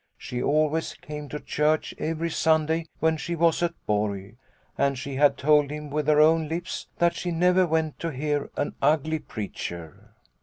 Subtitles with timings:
[0.17, 4.35] She always came to church every Sunday when she was at Borg,
[4.75, 8.49] and she had told him with her own lips that she never went to hear
[8.57, 10.15] an ugly preacher.